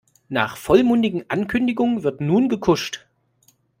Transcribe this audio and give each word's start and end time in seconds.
Nach 0.29 0.57
vollmundigen 0.57 1.29
Ankündigungen 1.29 2.01
wird 2.01 2.21
nun 2.21 2.49
gekuscht. 2.49 3.07